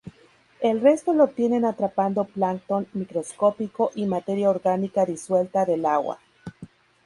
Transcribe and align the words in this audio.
El 0.61 0.81
resto 0.81 1.13
lo 1.13 1.25
obtienen 1.25 1.63
atrapando 1.63 2.23
plancton 2.23 2.87
microscópico 2.93 3.91
y 3.93 4.07
materia 4.07 4.49
orgánica 4.49 5.05
disuelta 5.05 5.63
del 5.63 5.85
agua. 5.85 6.17